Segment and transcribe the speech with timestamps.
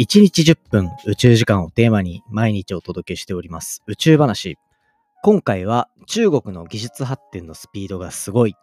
[0.00, 4.56] 1日10分宇宙時間をテーマに毎日お届けしております宇宙話。
[5.22, 8.54] 今回は中国の技術発展のスピードがすごい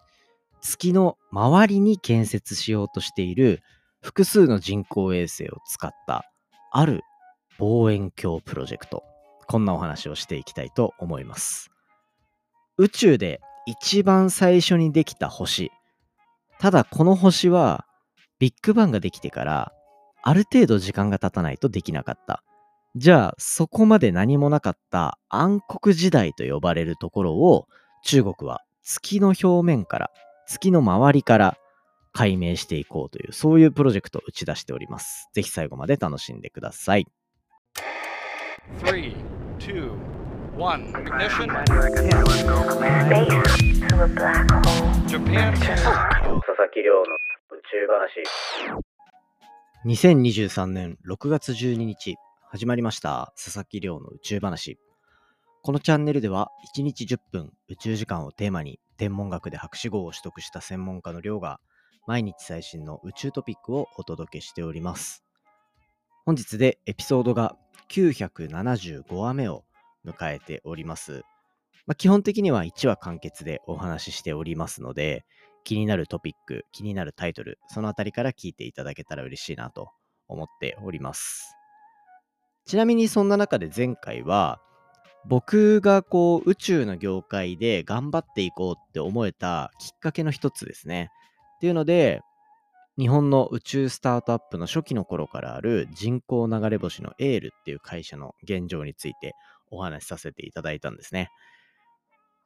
[0.61, 3.61] 月の周りに建設しようとしている
[4.01, 6.25] 複数の人工衛星を使った
[6.71, 7.03] ある
[7.59, 9.03] 望遠鏡プロジェクト。
[9.45, 11.69] こんなお話をしていきたいと思います。
[12.79, 15.69] 宇宙で一番最初にできた星。
[16.57, 17.85] ただこの星は
[18.39, 19.71] ビッグバンができてから
[20.27, 22.43] ある程度時間が経たないとできなかった。
[22.97, 27.65] じゃあそこまで何もなかった暗黒時代と呼ばれるところを
[28.03, 30.11] 中国は月の表面から
[30.45, 31.57] 月の周りから
[32.11, 35.29] 解明していこうというそういうプロジェクトを打ち出しております。
[35.31, 37.07] ぜひ最後まで楽しんでください。
[38.83, 39.15] 3
[39.59, 39.91] 2
[40.57, 41.47] 1 ignition
[45.07, 48.96] Japan 佐々木亮の宇宙話
[49.87, 52.17] 2023年6月12日
[52.49, 54.77] 始まりました佐々木亮の宇宙話
[55.63, 61.61] このチャンネルでは1日10分宇宙時間をテーマに天文学で博士号を取得した専門家の亮が
[62.05, 65.23] 毎日最新の宇宙トピックをお届けしております
[66.25, 67.55] 本日でエピソードが
[67.89, 69.63] 975話目を
[70.05, 71.23] 迎えております。
[71.85, 75.25] まあ、基本的には1話完結でお話ししておりますので、
[75.67, 79.89] 気になるトピック、気になるタイトル、そのあたりから聞いていただけたら嬉しいなと
[80.29, 81.57] 思っております。
[82.65, 84.61] ちなみにそんな中で前回は、
[85.25, 91.11] 僕がこう宇宙の業界で頑張っていこうって思えたきっかけの一つですね。
[91.57, 92.21] っていうので、
[92.97, 99.33] 日本の宇宙スタートアップの初期の頃からある人工流れ星のエールっていう会社の現状について
[99.69, 101.29] お話しさせていただいたんですね。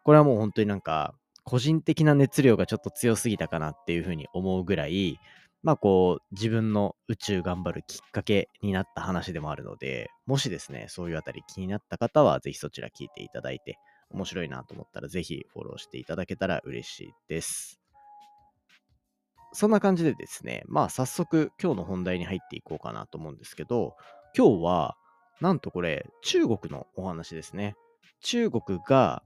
[0.03, 5.19] これはもう本当になんか個人的な熱量がちょっと強すぎたかなっていうふうに思うぐらい、
[5.63, 13.77] まあこう自分の宇宙頑張るきっかけになった話でもあるので、もしですね、そういうあたり気になった方はぜひそちら聞いていただいて、
[14.09, 17.79] 面白いなと思ったらぜひフォローしていただけたら嬉しいです。
[19.53, 23.95] そんな感じでですね、まあ早速今日の本題に入っていこうかなと思うんですけど、
[24.35, 24.95] 今日は
[25.41, 27.75] なんとこれ中国のお話ですね。
[28.21, 29.23] 中国が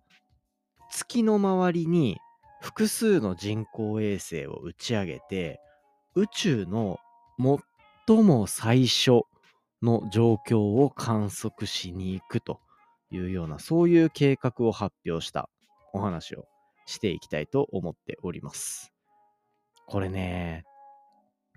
[0.96, 2.20] 月の周りに
[2.62, 5.60] 複数の人工衛星を打ち上げて
[6.16, 7.00] 宇宙の
[8.08, 9.24] 最も最初
[9.82, 12.62] の状況を観測しに行くと
[13.12, 15.50] いうようなそういう計画を発表した
[15.92, 16.46] お話を
[16.86, 18.94] していきたいと思っております。
[19.88, 20.64] これね、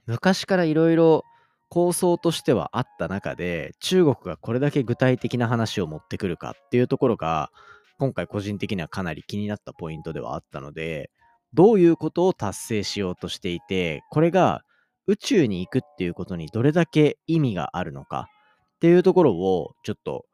[0.06, 1.22] 昔からいろいろ
[1.69, 7.50] 構想としてはあった中で、中国がこれだけ具体的な話を持ってくるかっていうところが、
[7.98, 11.10] 今回個人的にはかなり気になったポイントではあったので、
[11.53, 14.62] どういうことを達成しようとしていて、これが
[15.06, 18.28] 宇宙に行くっていうことにどれだけ意味があるのか
[18.76, 20.26] っていうところをちょっと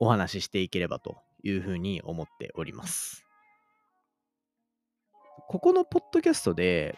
[0.00, 3.24] お話ししていければというふうに思っております。
[5.48, 6.96] ここのポッドキャストで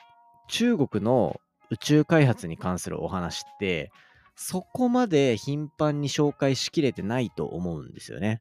[0.48, 3.90] 中国の宇宙開発に関するお話って、
[4.36, 8.40] そこまで頻繁に紹介しきれてないと思うんですよね。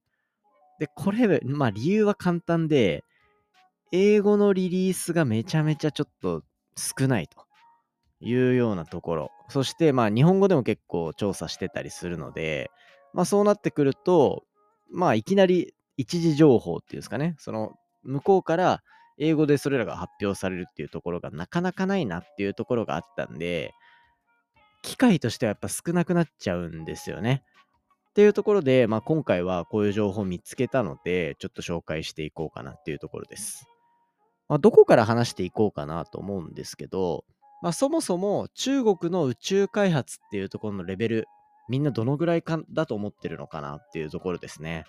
[0.79, 3.03] で、これ、まあ理由は簡単で、
[3.91, 6.43] 英語のリリースがめちゃめちゃちょっと
[6.75, 7.45] 少ないと
[8.19, 9.31] いうようなところ。
[9.49, 12.69] そしてまあ日本語でも結構調査してたりするので、
[13.13, 14.43] まあそうなってくると、
[14.91, 17.71] まあいきなり一時情報っていうんですかね、その
[18.03, 18.83] 向こうから
[19.17, 23.73] 英語でそれらが発表されるっていうところがなかなかないなっていうところがあったんで、
[24.83, 27.43] 機会としてはやっぱ少なくなっちゃうんですよね。
[28.17, 33.67] っていうところで、まあ、今回はこういう情報を見つけたので、ちょっと紹介していこうかなっていうところです。
[34.49, 37.25] まあ、どこから話していこうかなと思うんですけど、
[37.61, 41.25] まあ、そもそも中国の宇宙開発っていうところのレベル、
[41.69, 44.85] みんなどのぐらいかだと思ってるのかなっていうところですね。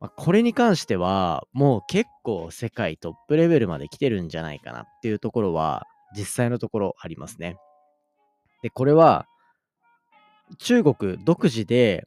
[0.00, 7.58] まあ、これに関しては、もう結構世界トップレベルまで来てるんじゃないかなっていうところは、実際のところありますね。
[8.60, 9.28] で、これは、
[10.58, 12.06] 中国独自で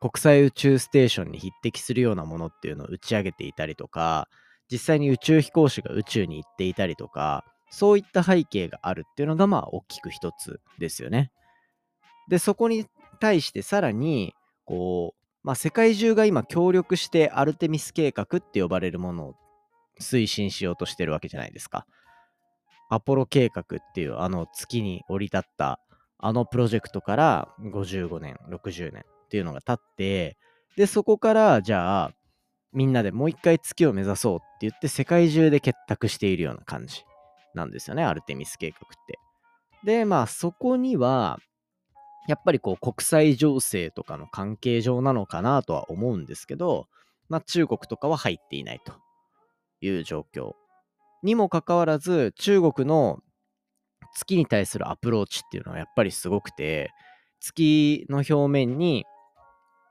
[0.00, 4.28] 国際宇宙ステーションに匹敵するようなものっていうのを打ち上げていたりとか、
[4.70, 11.32] 実際に宇宙飛行士が宇宙に行っていたりとか、そういった背景があるっていうのが、まあ、大きく一つですよね。
[12.28, 12.86] で、そこに
[13.20, 19.34] 対してさらに、こう、まあ、世界中が今協力してアルテミス計画って呼ばれるものを
[20.00, 21.86] 推進しようとしてるわけじゃないですか。
[22.90, 25.80] アポロ計画っていうあの月に降り立った
[26.18, 30.36] あのプロジェクトから55年、60年っていうのが経って、
[30.76, 32.12] で、そこからじゃあ
[32.72, 37.04] みんなでもう一回月を目指そうって言って世界中で結託しているような感じ
[37.54, 39.18] なんですよね、アルテミス計画って。
[39.84, 41.38] で、まあそこには
[42.28, 46.86] やっぱりこう国際情勢とかの関係上なのかなとは思うんですけど、
[47.28, 48.92] まあ、中国とかは入っていないと
[49.80, 50.52] いう状況
[51.22, 53.20] にもかかわらず中国の
[54.14, 56.90] 月に対するアプローチっていうのはやっぱりすごくて
[57.40, 59.04] 月の表面に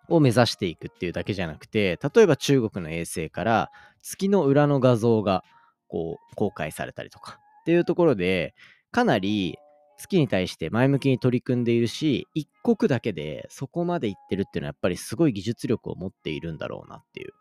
[0.10, 3.72] を目指していくっていうだけじゃなくて例えば中国の衛星から
[4.02, 5.44] 月の裏の画像が
[5.88, 8.54] こう公開されたりとかっていうところで
[8.92, 9.58] かなり
[9.98, 17.34] 月に対して前向きに取り組んでいるし一国だけでそこまでいってるっていうのはやっぱりすごい技術力を持っているんだろうなっていう。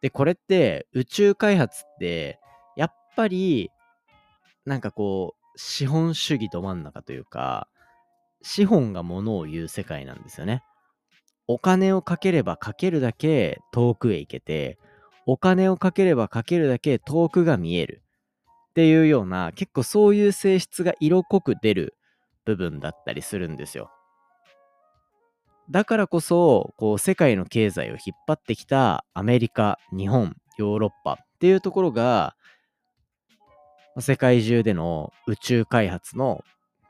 [0.00, 2.38] でこれって宇宙開発って
[2.76, 3.70] やっぱり
[4.66, 7.68] なんかこう資本主義ど真ん中というか
[8.44, 10.62] 資本がものを言う世界なんですよね。
[11.46, 14.78] お金をかければかけるだけ遠くへ行けて、
[15.26, 18.02] お金をかければかけるだけ遠くが見える
[18.70, 21.94] っていうような結構そういう性質が色濃く出る
[22.44, 23.90] 部分だったりするんですよ。
[25.70, 32.36] だからこそこう世界の経済を引っ張ってきたアメリカ、日本、ヨーロッパっていうところが
[34.00, 36.42] 世界中での宇宙開発の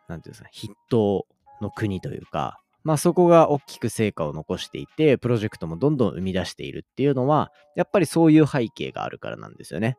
[0.08, 1.26] 何て言うんですか筆頭
[1.60, 9.96] の国というかまあそこが大きく成果を残していて、プロジェクトもどんどん生み出しているっていうのは、やっぱりそういう背景があるからなんですよね。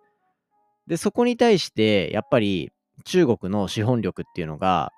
[0.85, 2.71] で、そこに対して、やっぱり
[3.03, 4.91] 中国の資本力っていうのが、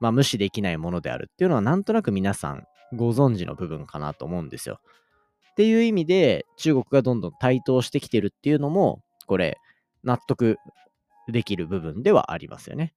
[0.00, 2.64] まあ無視できないものであるっていうのは、なんとなく皆さん
[2.94, 4.78] ご存知の部分かなと思うんですよ。
[5.52, 9.56] っていう意味で、中国がどんどん台頭してきてるっていうのも、これ、
[10.04, 10.58] 納得
[11.30, 12.94] できる部分ではありますよね。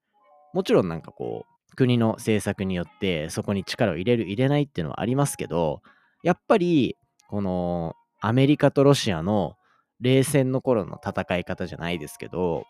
[0.54, 5.82] もちろんなんかこう、国の政策によってそこに力を入れる入れないっていうのはありますけど
[6.22, 6.96] やっぱり
[7.28, 9.56] このアメリカとロシアの
[10.00, 12.66] 冷戦の頃の戦い方じゃないですけど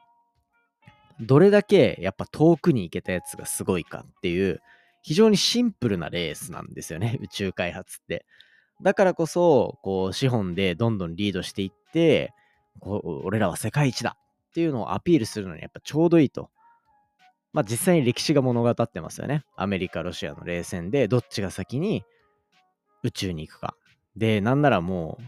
[1.19, 4.61] どれだけやっぱ遠くに行けたやつがすごいかっていう
[5.01, 8.25] 非常にシンプルなレースなんですよね 宇宙開発って
[8.81, 12.33] だからこそこう資本でどんどんリードしていって
[12.79, 14.17] こう俺らは世界一だ
[14.53, 16.49] っていうのをアピールするのにやっぱちょうどいいと
[17.53, 19.45] まあ実際に歴史が物語ってますよね。
[19.55, 22.03] アメリカ、ロシアの冷戦でどっちが先に
[23.03, 23.75] 宇宙に行くか。
[24.17, 25.23] で、なんならもう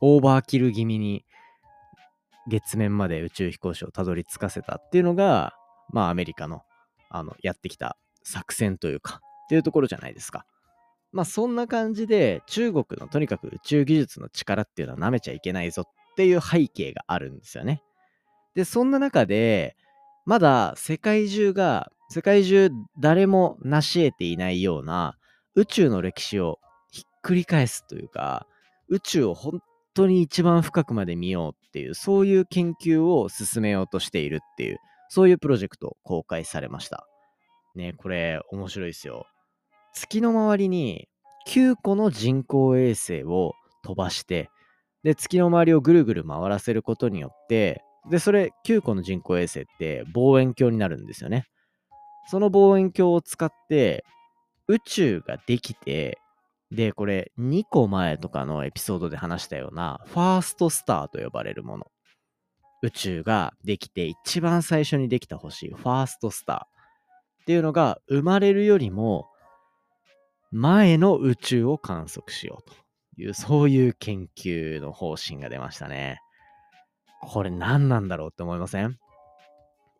[0.00, 1.24] オーバーキル気味に
[2.46, 5.54] 月面まで宇宙飛行士をたどり着かせたっていうのが、
[5.90, 6.62] まあアメリカの
[7.08, 10.44] あのやってきた作戦というかっていうところじゃないですか。
[11.12, 17.82] まあそんな感じで中国のとにかく宇宙技術の力っていうのは舐めちゃいけないぞっていう背景があるんですよね。
[18.54, 19.76] で、そんな中で
[20.26, 25.16] まだ世界中が、世界中誰も成し得ていないような
[25.54, 26.58] 宇宙の歴史を
[26.90, 28.46] ひっくり返すというか、
[28.88, 29.60] 宇宙を本
[29.94, 34.78] 当に一番深くまで見ようっていう、そういう研究を進めようとしているっていう、
[35.08, 37.06] そういうプロジェクトを公開されました。
[37.74, 39.26] ね、これ面白いですよ。
[39.92, 41.08] 月の周りに
[41.48, 44.50] 9個の人工衛星を飛ばして、
[45.02, 51.46] で、月の周りをぐるぐる回らせることによって、で、それ9個の人工衛星って望遠鏡になるんですよね。
[52.28, 54.04] その望遠鏡を使って
[54.68, 56.18] 宇宙ができて、
[56.70, 61.86] で、これ2個前とかのエピソードで話したようなファーストスターと呼ばれるもの。
[62.82, 69.26] 宇宙ができて一番最初にできた星、ファーストスターっていうのが生まれるよりも
[70.50, 72.76] 前の宇宙を観測しようと
[73.22, 76.20] いう、そういう研究の方針が出ましたね。
[77.26, 78.98] これ何なんだろうって思いません？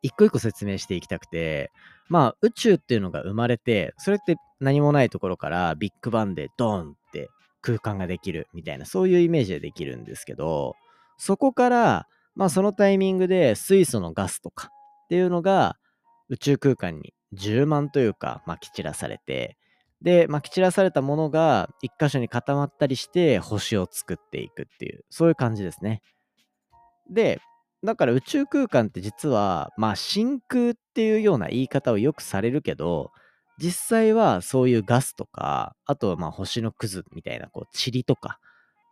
[0.02, 1.71] 一個一個説明していきたくて、
[2.09, 7.31] まあ宇宙っていうのが生まれて、それって何もないところからビッグバンでドーンって
[7.62, 10.76] 空間ができるみたいな、そういうイメージでできるんですけど、
[11.16, 14.69] そこから、まあそのタイミングで水素のガスとか
[15.04, 15.76] っていうのが
[16.28, 19.57] 宇宙空間に充満というか、まき散らされて、
[20.02, 26.02] で、まき散らされたものが一箇所に固まったりして星を作っていくっていう、そういう感じですね。
[27.11, 27.40] で、
[27.82, 33.11] だから宇宙空間って実は、まあ真空っていうような言い方をよくされるけど、
[33.58, 38.38] 実際はそういうガスとか、あとはまあ星のくずみたいなこう塵とか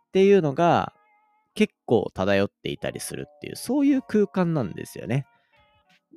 [0.07, 0.93] っていうのが
[1.55, 5.25] 結構漂っていたりするっていう、そういう空間なんですよね。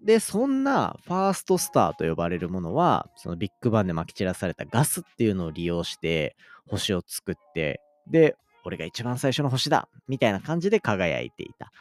[0.04, 6.36] で、そんなファーストスターと呼ばれるものは、そのビッグバンで撒き散らされたガスっていうのを利用して
[6.68, 11.72] 星を作って、で、俺が一番最初の星だみたいな感じで輝いていた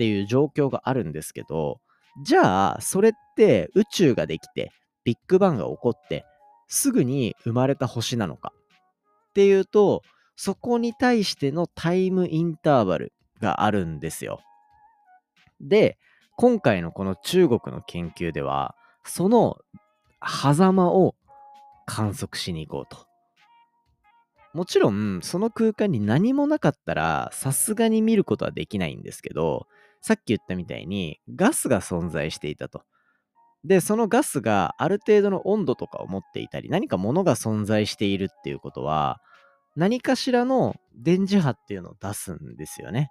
[0.00, 1.78] っていう状況があるんですけど、
[2.24, 4.72] じゃあ、それって宇宙ができて、
[5.04, 6.24] ビッグバンが起こって、
[6.68, 8.54] すぐに生まれた星なのか
[9.30, 10.00] っていうと、
[10.36, 14.40] そこに対してのタイムインターバルがあるんですよ。
[15.60, 15.98] で、
[16.34, 19.58] 今回のこの中国の研究では、その
[20.26, 21.14] 狭間を
[21.84, 23.06] 観測しに行こうと。
[24.54, 29.66] もちろん、その空間に何もなかったら、さすがに見ることはできないんですけど、
[30.00, 32.82] さっき言ったみたいに、ガスが存在していたと。
[33.64, 39.20] で、そのガスがある程度の温度とかを持っていたり、何か物が存在しているっていうことは、
[39.76, 43.10] 何かしらの電磁波っていうのを出すんですよね。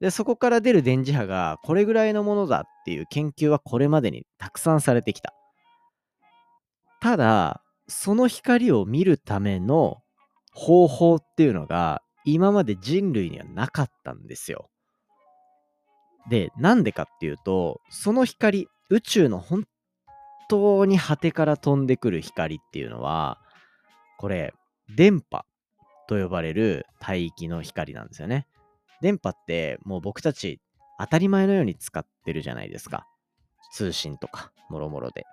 [0.00, 5.34] で、そこから出る電磁波がこれぐらいのものだっていう研究はこれまでにたくさんされてきた。
[7.00, 10.02] ただ、その光を見るための
[10.52, 14.70] 方法っていうのが今まで人類にはなかったんですよ。
[16.30, 19.64] で、なんでかっていうと、その光、宇宙の本
[20.48, 23.38] 当に果てから飛んでくる光っていうのは、
[24.16, 24.54] これ、
[24.96, 25.44] 電波
[26.08, 28.46] と呼ばれる帯域の光なんですよね。
[29.02, 30.60] 電波ってもう僕たち
[30.98, 33.06] 当たり前のように使ってるじゃないですか。
[33.72, 35.24] 通信とか、もろもろで。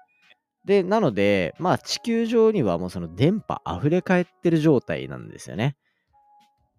[0.66, 5.75] で、なので、まあ地球上にはもうその電波溢れ返ってる状態なんですよね。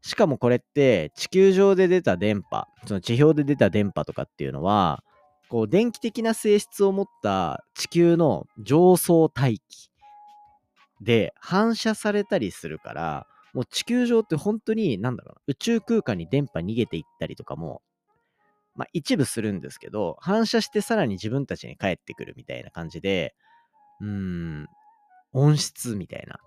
[0.03, 5.03] しかもこれって地球上で出た電波、その地表で出た電波とかっていうのは、
[5.49, 9.91] こう電気的な性質を持った地球の上層大気
[11.01, 17.83] で反射されたりするから、もう地球上って本当に、なんだろう、宇宙空間に電波逃げていったりとかも、
[18.75, 23.35] まあ一部するんですけど、反射してさらに自分たちに返ってくるみたいな感じで、
[24.01, 24.67] うん、
[25.33, 26.39] 温室みたいな。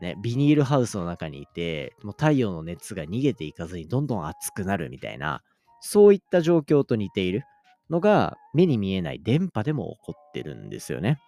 [0.00, 5.42] ね、ビニールハウスの中にいて、もう太陽の熱が逃げていかずにどんどん熱くなるみたいな、
[5.80, 7.44] そういった状況と似ている
[7.90, 11.20] のが目に見えない電波でも起こってるんですよね。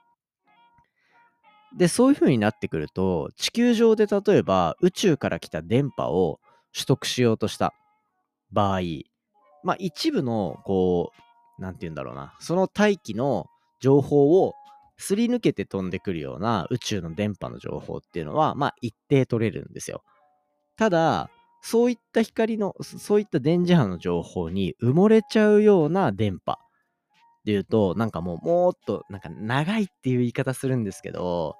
[1.76, 6.40] で、そういう風になってくると、地球上で例えば宇宙から来た電波を
[6.74, 7.74] 取得しようとした
[8.52, 8.80] 場合、
[9.62, 11.12] まあ一部の、こ
[11.58, 13.46] う、なんて言うんだろうな、その大気の
[13.80, 14.54] 情報を
[15.00, 20.02] すり抜けて飛んでくるような宇宙の電波の情報っていうのは、まあ一定取れるんですよ。
[20.76, 21.30] ただ、
[21.62, 26.56] そういった光の、そういった電磁波の情報に埋もれちゃうような電波っ
[27.44, 31.56] ていうと、なんかもうもっと、なんか長いっていう言い方するんですけど、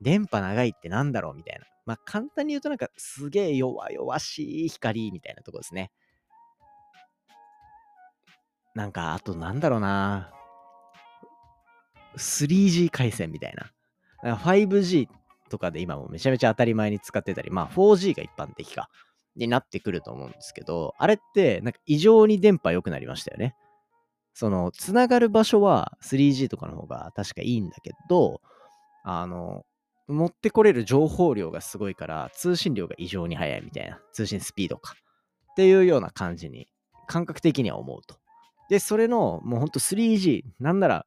[0.00, 1.66] 電波長いってなんだろうみたいな。
[1.86, 5.90] まあ簡単に言うとなんかすげえ弱々しい光みたいなとこですね。
[8.74, 10.32] なんかあとなんだろうな
[12.16, 13.72] 3G 回線みたいな。
[14.22, 15.08] なんか 5G
[15.48, 18.88] とかで今もめちゃめちゃ当たり前に使ってたり、まあ 4G が一般的か。
[19.36, 23.54] になってくると思うんですけど、あれってなんか異常に電波良くなりましたよね。
[24.34, 28.40] その、つながる場所は 3G とかの方が確かいいんだけど、
[29.04, 29.64] あの、
[30.08, 34.94] 持ってこれる情報量がすごいから、通信量が異常に速いみたいな、通信スピードか。
[35.52, 36.68] っていうような感じに、
[37.06, 38.16] 感覚的には思うと。
[38.68, 41.06] で、それの、もうほんと 3G、なんなら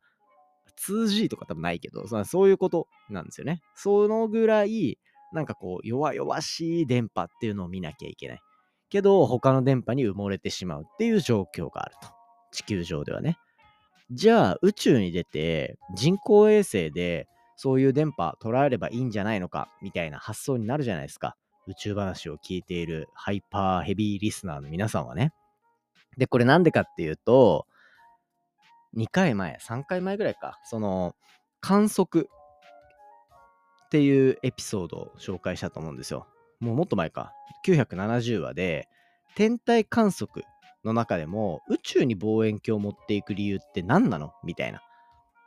[0.80, 3.62] 2G とか多分ないけど、そういうことなんですよね。
[3.76, 5.00] そのぐらい、
[5.34, 8.42] なんかこう、弱々しい電波っていうのを見なきゃいけない。
[8.90, 12.10] けど、他の電波に埋もれてしまうっていう状況があると。
[12.52, 13.38] 地球上ではね。
[14.12, 21.36] じゃあ宇宙に出て人工衛星でそういう電波捉えればいいんじゃないのかみたいな発想になるじゃないですか。
[21.66, 25.34] 宇宙話を聞いているハイパーヘビーリスナーの皆さんはね。
[26.18, 27.66] で、これなんでかっていうと、
[28.96, 31.16] 2回前、3回前ぐらいか、その
[31.62, 32.30] 観測
[33.86, 36.28] っていうエピソードを紹介したと思うんですよ。
[36.60, 37.34] もうもっと前か。
[37.66, 38.88] 970話で、
[39.36, 40.46] 天体観測
[40.84, 44.34] の中でも宇宙に望遠鏡を持っていく理由って何なの？
[44.44, 44.80] みたいな。
[44.80, 44.82] っ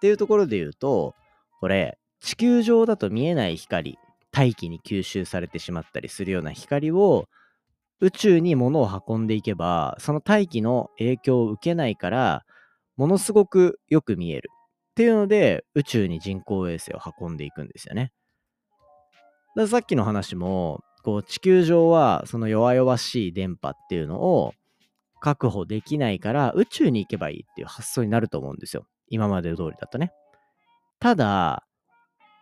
[0.00, 1.14] ていうところで言うと、
[1.60, 3.98] これ、地球上だと見えない光、
[4.32, 7.26] 大気に吸収されてしまったりするような光を
[8.00, 12.45] 宇宙に物を運んでいけば、その大気の影響を受けないから、
[12.96, 14.50] ものすごくよく見える。
[14.92, 18.12] っていうので、宇宙に人工衛星を運んでいくんですよね。
[19.68, 24.52] さっきの話も、こう地球上はその弱々しい電波っていうのを
[25.20, 28.86] 確保できないから宇宙に行けばいいっていう発想になると思うんですよ。
[29.08, 30.12] 今まで通りだとね。
[30.98, 31.64] ただ、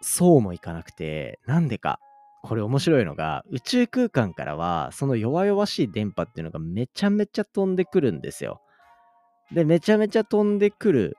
[0.00, 1.99] そうもいかなくて、なんでか。
[2.42, 8.61] これ面白いのが、宇宙空間からは、その弱々しい電波っていうのがめちゃめちゃ飛んでくるんですよ。
[9.54, 11.16] で、めちゃめちゃ飛んでくる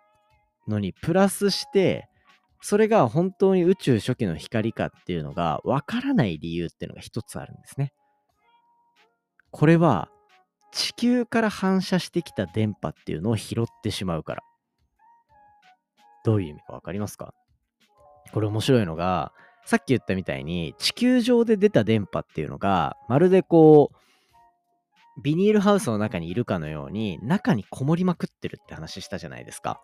[0.68, 2.08] のに、プラスして、
[2.62, 7.94] それが本当に宇宙初期の光かっていうのがわからない理由っていうのが一つあるんですね。
[9.52, 10.10] これは
[10.72, 14.44] 地球から反射してきた電波っていうのを拾ってしまうから。
[16.26, 17.34] どういう意味かわかりますか？
[18.34, 19.32] これ面白いのが、
[19.66, 23.98] さっき言ったみたいに地球上で出た電波っていうのがまるでこう
[25.24, 29.82] ビニールハウスの中にいるかのように中にこもりまくってるって話したじゃないですか。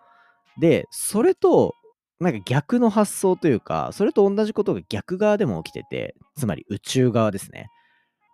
[0.59, 1.73] で、それと
[2.19, 7.67] なんか逆の発想というか、それと同じことが逆側でも起きてて、つまり宇宙側ですね。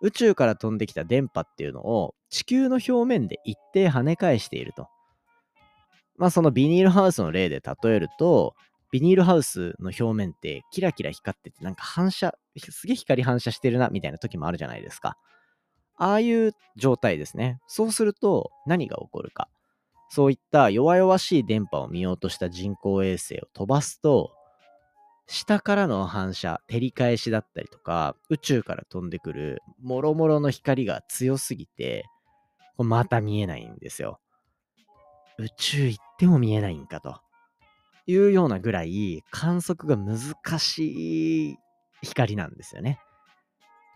[0.02, 4.88] 宇宙から飛んできた電波っていうのを地球の表面で一定跳ね返していると。
[6.18, 8.54] まあそのビニールハウスの例で例えると、
[8.90, 15.16] ビニールハウスの表面ってキラキラ光っててなんか反射、すげえ光反射してるなみたいな時もあるじゃないですか。
[15.98, 17.60] ああいう状態ですね。
[17.66, 19.48] そうすると何が起こるか。
[20.10, 24.30] そういった弱々しい電波を見ようとした人工衛星を飛ばすと、
[25.26, 32.06] 下からの反射、照り返しだったりとか、宇宙から飛んでくるもろもろの光が強すぎて、
[32.78, 34.20] また見えないんですよ。
[35.38, 37.20] 宇宙行っても見えないんかと
[38.06, 41.58] いうようなぐらい観測が難しい
[42.02, 42.98] 光なんですよね。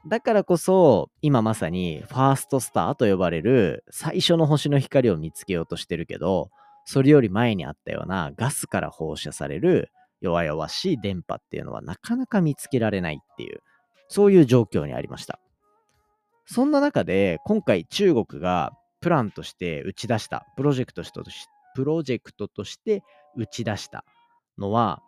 [0.07, 6.51] だからこそ、今まさにファーストスターと呼ばれる最初の星の光を見つけようとしてるけど、
[6.85, 9.91] それより前にあったようなガスから放射される
[10.21, 13.61] 弱々しい電波っていうのはなかなか見つけられないっていう、
[14.09, 15.39] そういう状況にありました。
[16.47, 23.03] そんな中で、今回中国がプランとして打ち出した、プロジェクトとしプロジェクトとして
[23.37, 24.05] 打ち出した
[24.59, 25.01] のは、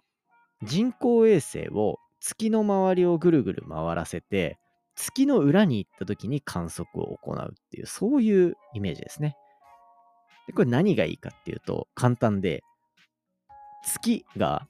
[0.62, 4.58] 人工衛星を月の周りをぐるぐる回らせて、
[4.96, 9.36] 月の裏に行った時に観測を行うっていう、そういうイメージですね。
[10.46, 12.62] でこれ何がいいかっていうと、簡単で、
[13.84, 14.68] 月が、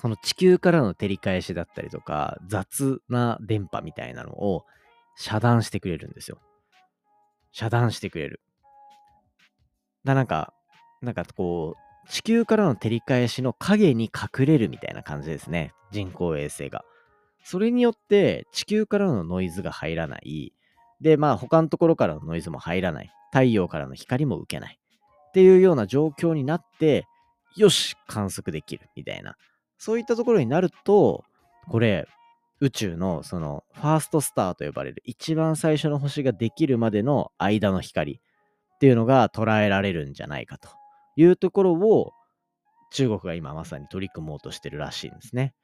[0.00, 4.64] この地球からの照り返しだったりとか、雑な電波みたいなのを
[5.16, 6.38] 遮断してくれるんですよ。
[7.52, 8.40] 遮断してくれる。
[10.04, 10.52] だなんか、
[11.02, 15.72] なんかこう、地球からの照り返しの影に隠れるみたいな感じですね。
[15.90, 16.84] 人工衛星が。
[17.48, 20.52] それによって地球からのノイズが入らない。
[21.00, 23.12] で、まあ他のところからのノイズも入らない。
[23.30, 24.80] 太陽からの光も受けない。
[25.28, 27.06] っていうような状況になって、
[27.54, 29.36] よし、観測できるみたいな。
[29.78, 31.22] そういったところになると、
[31.68, 32.08] これ、
[32.58, 40.70] 宇宙のそのファーストスターと呼ばれる一番最初の星ができるまでの間の光っていうのが捉えられるんじゃないかと
[41.16, 42.12] いうところを
[42.92, 45.54] 中国が今まさに取り組もうとしてるらしいんですね。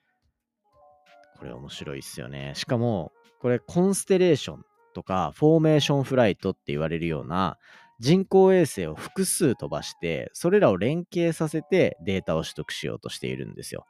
[1.42, 2.52] これ面白いっすよね。
[2.54, 7.58] しかも、これコンステレーションとかフォーメーションフライトって言われるような
[7.98, 13.86] 人工衛星を複数飛ばして、それらを連携させてデータを取得しようとしているんですよ。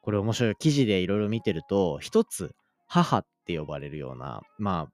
[0.00, 0.54] これ面白い。
[0.60, 2.54] 記事でいろいろ見てると、一つ
[2.86, 4.92] 母って呼ばれるような、まあ、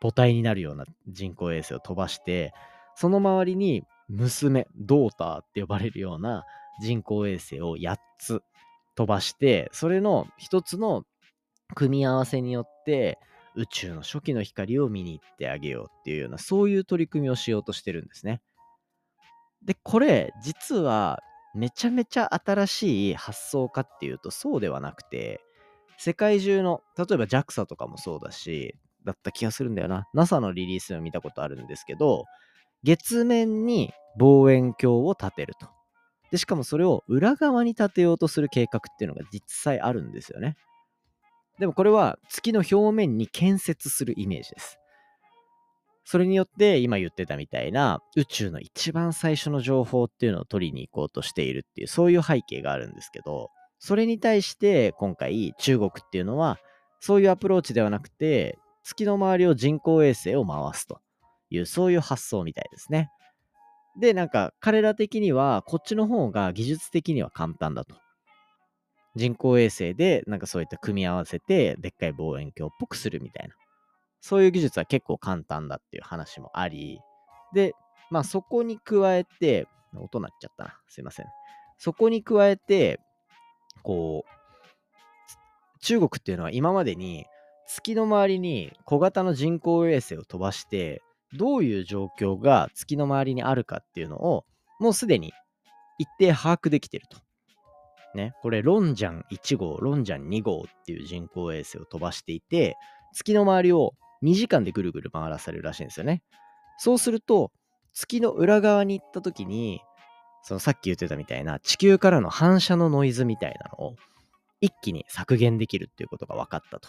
[0.00, 2.54] 母体になるような人工衛星を飛ばして、
[2.94, 6.44] その周りに娘、ドーターって呼ばれるような
[6.80, 8.42] 人工衛星を8つ
[9.00, 11.04] 飛ばして、それの一つの
[11.74, 13.18] 組み合わせによって
[13.54, 18.42] 宇宙の初期の光を見に行ってあげようっていうような、そういう取り組みをしようとしてるんですね。
[19.64, 21.22] で、これ、実は
[21.54, 25.40] めちゃめちゃ新しい発想かっていうとそうではなくて、
[25.96, 30.08] 世界中の、例えば JAXA とかもそうだし、だった気がするんだよな。
[30.12, 32.26] NASA のリリースを見たことあるんですけど、
[32.82, 35.79] 月面に望遠鏡を立てると。
[36.30, 40.56] で、しかもそれを裏側に立てようとする計画っていうのが実際あるんですよね。
[41.58, 44.78] でもこれは月の表面に建設するイメージです。
[46.04, 56.58] それによって今言ってたみたいな宇宙の一番最初の情報っていうのを取りに行こうとしているっていうそういう背景があるんですけど、それに対して今回中国っていうのは
[57.00, 61.00] そういうアプローチではなくて月の周りを人工衛星を回すと
[61.50, 63.10] いうそういう発想みたいですね。
[63.98, 67.96] で、なんか彼ら的にはこっちの方が技術的には簡単だと。
[69.16, 73.54] 人工衛星でなんかそういった組み合わせてでっかい望遠鏡っぽくするみたいな。
[74.20, 77.00] そういう技術は結構簡単だっていう話もあり。
[77.54, 77.72] で、
[78.10, 80.78] まあそこに加えて、音鳴っちゃったな。
[80.88, 81.26] すいません。
[81.78, 83.00] そこに加えて、
[83.82, 84.40] こう、
[85.80, 87.26] 中国っていうのは今までに
[87.66, 91.02] 月の周りに小型の人工衛星を飛ばして
[91.36, 94.44] どういう状況が月の周りにあるかっていうのを、
[94.78, 95.32] もうすでに
[95.98, 97.18] 一定把握できてると。
[98.14, 102.76] ね、これ、ロンジャン1号、ロンジャン2号っていう人工衛星を飛ばしていて、
[103.12, 106.22] 月の周りを2時間でぐるぐる回らされるらしいんですよね。
[106.78, 107.52] そうすると、
[107.92, 109.80] 月の裏側に行った時に、
[110.42, 113.96] そのさっき言ってたみたいな地球からの反射のノイズみたいなのを
[114.60, 116.88] 一気に削減できるっていうことが分かったと。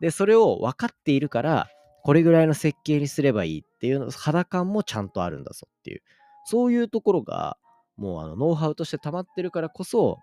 [0.00, 1.68] で、それを分かっているから、
[2.04, 6.02] これぐらいの設計にすればいいっていうの、肌感もちゃんとあるんだぞっていう、
[6.44, 7.56] そういうところが、
[7.96, 10.18] もうあのノウハウとして溜まってるからこそ、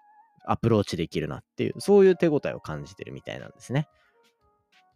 [0.45, 3.87] アプローチできるなっていう、そういう手応えを感じてるみたいなんですね。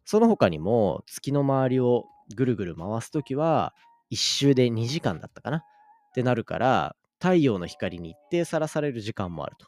[0.05, 3.73] その他にも、月の周りをぐるぐる回すときは、
[4.11, 5.57] 1周で2時間だったかな？
[5.57, 5.61] っ
[6.13, 9.67] てなるから、太陽の光に一定さらされる時間もあると。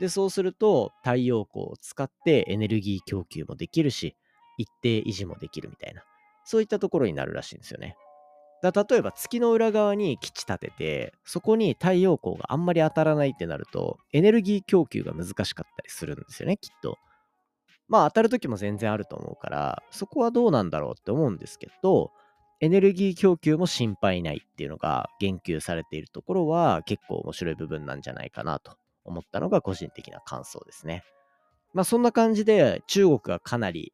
[0.00, 4.16] で、そうすると太陽光を使ってエネルギー供給もできるし、
[4.58, 6.02] 一定維持もできるみたいな、
[6.46, 7.96] そういったところになるらしいんですよね。
[8.62, 16.96] だ例えば月の裏側に基地立てて、そこに太陽光があんまり当たらないってなると、エネルギー供給が難しかったりするんですよね、きっと。
[17.88, 22.12] まあ当たる時も全然あると思うから、そこはどうなんだろうって思うんですけど、
[22.60, 31.04] エネルギー供給も心配ないっていうのが言及されているところは結構面白い部分なんじゃないかなと思ったのが個人的な感想ですね。
[31.74, 33.92] まあそんな感じで中国がかなり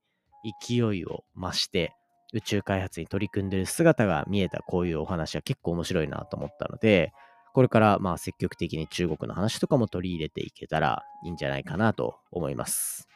[0.61, 1.93] 勢いを増して
[2.33, 7.13] 宇宙開発に取り組んでる姿が見えたこういうお話は結構面白いなと思ったので、
[7.53, 13.09] これからまあ積極的に中国の話とかも取り入れていけたらいいんじゃないかなと思います。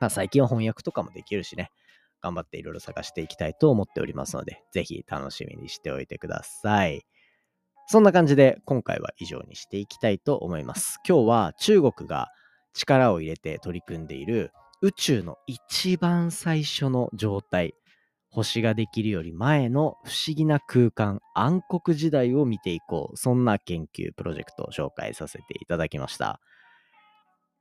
[0.00, 1.70] まあ最近は翻訳とかもできるしね、
[2.22, 7.04] 頑張っていろいろ探していきたいと思っておりますので、ぜひ楽しみにしておいてください。
[7.88, 10.98] そんな感じで今回は以上にしていきたいと思います。
[11.08, 12.28] 今日は中国が
[12.74, 17.74] 力を入れて取り組んでいる宇宙の一番最初の状態、
[18.36, 23.16] 星ができるより前の不思議な空間、暗黒時代を見ていこう。
[23.16, 26.38] そんな研究プロジェクトを紹介させていただきました。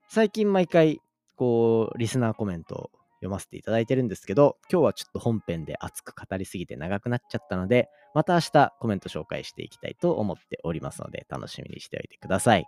[0.10, 1.00] 最近毎回、
[1.38, 12.66] こう、リスナーコメントを読ませていただいてるんですけど、今日はちょっと本編で熱く語りすぎて長くなっちゃったので、また明日コメント紹介していきたいと思っておりますので、楽しみにしておいてください。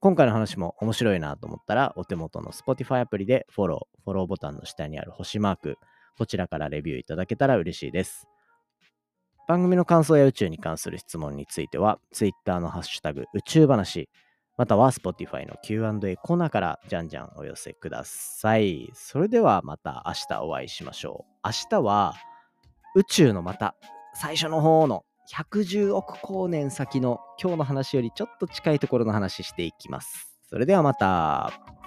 [0.00, 5.76] 今回の話も面白いなと思ったら、お手元の Spotify アプリでフォロー、フォローボタンの下にある星マーク、
[6.18, 8.26] こちらからレビューいただけたら嬉しいです。
[9.48, 14.08] 番組の感想や宇宙に関する質問については、Twitter のハッシュタグ宇宙話、
[14.56, 18.90] または Spotify の Q&A コーナーからじゃんじゃんお寄せください。
[18.94, 21.48] それではまた明日お会いしましょう。
[21.48, 22.14] 明日は
[22.94, 23.74] 宇宙のまた
[24.14, 30.36] 最初の方の110億光年先の今日の話よりちょっと近いところの話していきます。
[30.50, 31.79] それではまた。